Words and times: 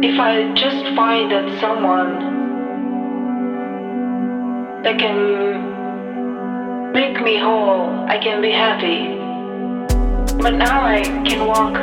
if 0.00 0.18
I 0.20 0.52
just 0.54 0.94
find 0.94 1.32
that 1.32 1.60
someone 1.60 2.18
that 4.82 4.98
can 4.98 6.92
make 6.92 7.20
me 7.20 7.38
whole, 7.38 8.06
I 8.08 8.18
can 8.18 8.40
be 8.40 8.52
happy. 8.52 9.16
But 10.40 10.54
now 10.54 10.84
I 10.84 11.02
can 11.26 11.46
walk 11.46 11.74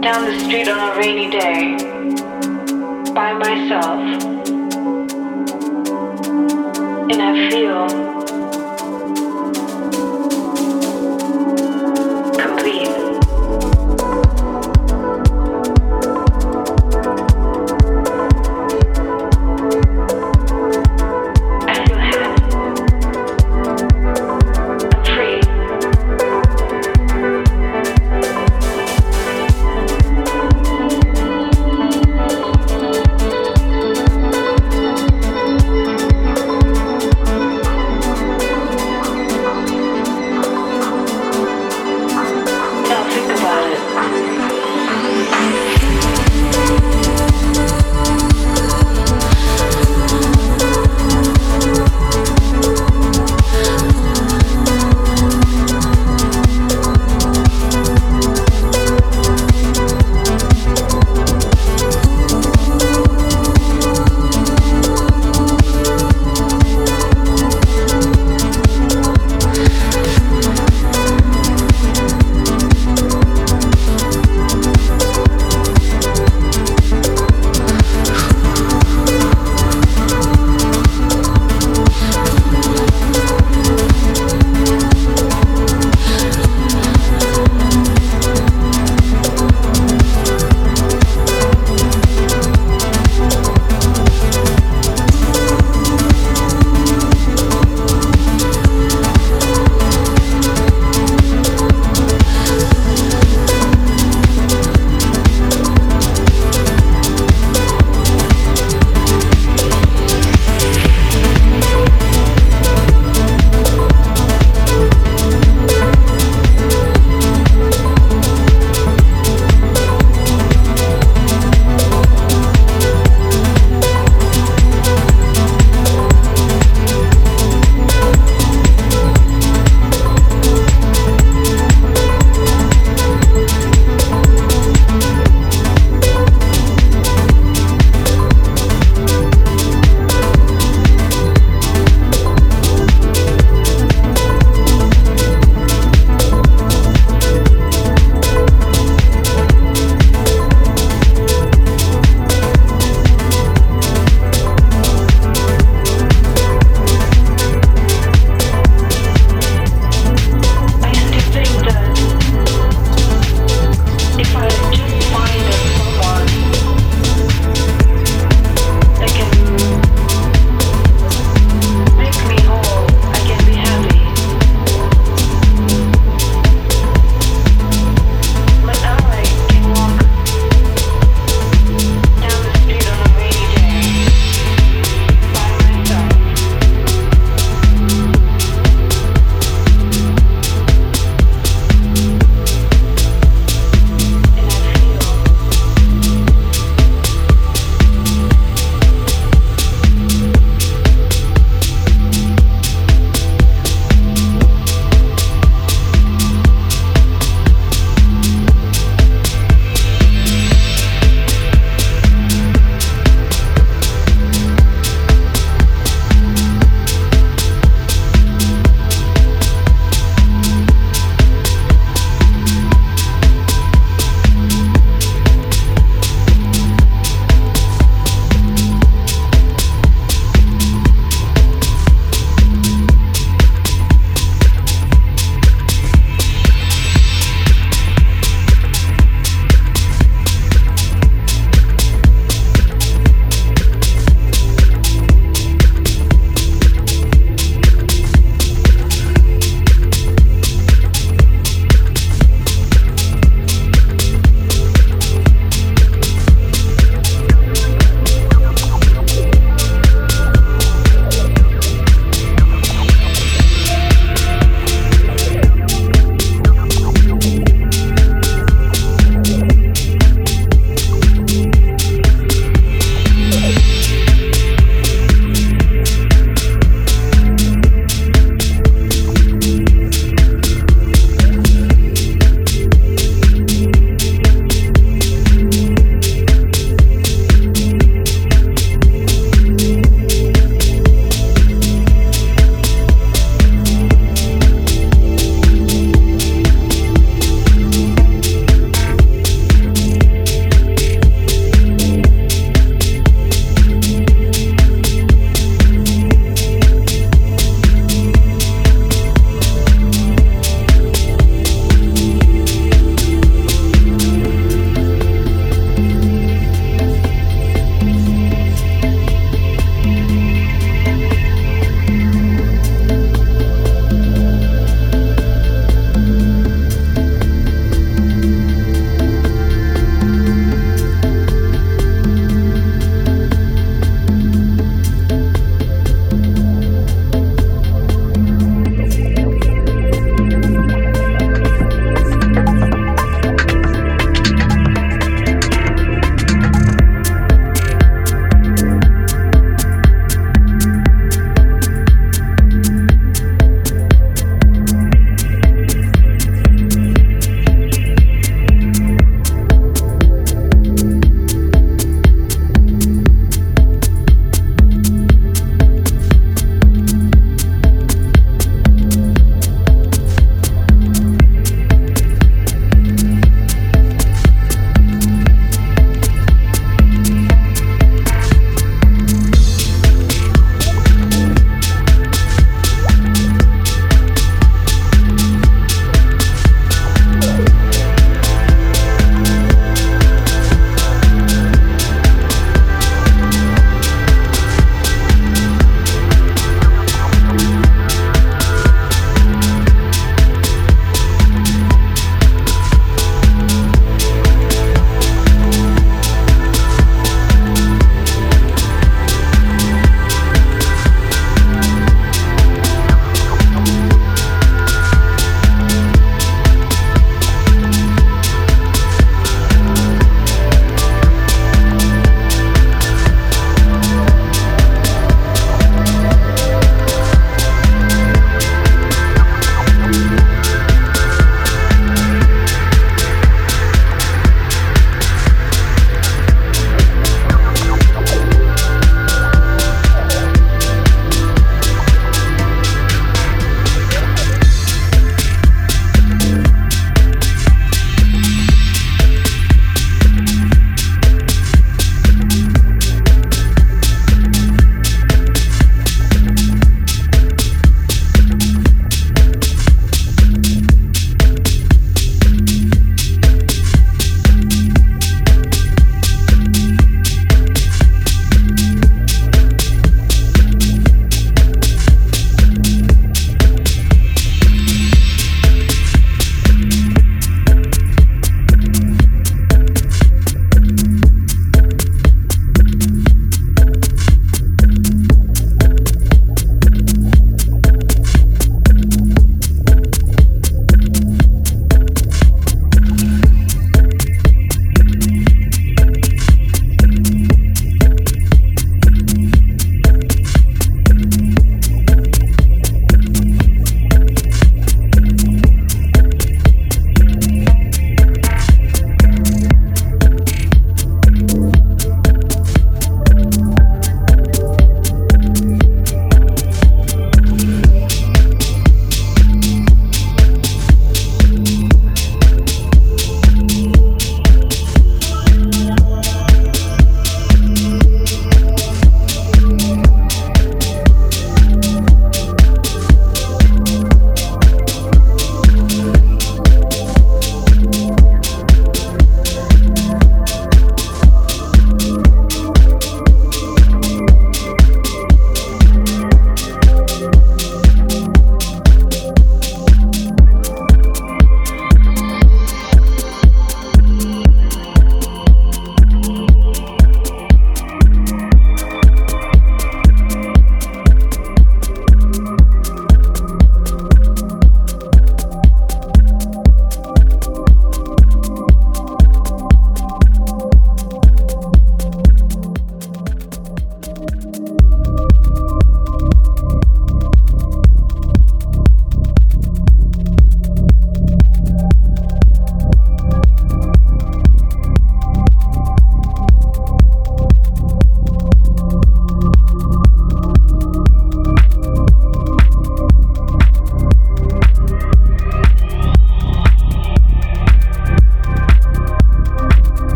down 0.00 0.24
the 0.24 0.38
street 0.44 0.68
on 0.68 0.78
a 0.78 0.98
rainy 0.98 1.30
day 1.30 1.76
by 3.12 3.32
myself 3.34 4.00
and 7.10 7.20
I 7.22 7.50
feel 7.50 8.13